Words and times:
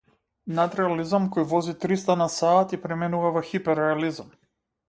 Надреализам 0.59 1.27
кој 1.35 1.45
вози 1.51 1.75
триста 1.85 2.17
на 2.23 2.29
сат 2.39 2.75
и 2.79 2.81
преминува 2.87 3.33
во 3.37 3.47
хипер-реализам! 3.51 4.35